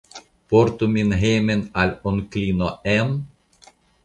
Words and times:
Portu 0.53 0.87
min 0.93 1.13
hejmen 1.23 1.61
al 1.83 1.93
Onklino 2.13 2.71
Em? 2.97 3.15